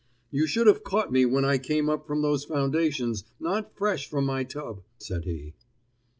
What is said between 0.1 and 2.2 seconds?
"You should have caught me when I came up